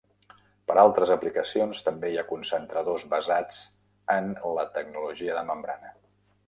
[0.69, 3.61] Per a altres aplicacions també hi ha concentradors basats
[4.19, 5.99] en la tecnologia de membrana.